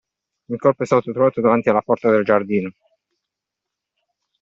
Il 0.47 0.57
corpo 0.57 0.81
è 0.81 0.87
stato 0.87 1.11
trovato 1.11 1.41
davanti 1.41 1.69
alla 1.69 1.83
porta 1.83 2.09
del 2.09 2.23
giardino. 2.23 2.71